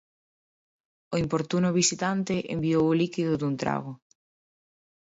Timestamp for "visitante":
1.81-2.35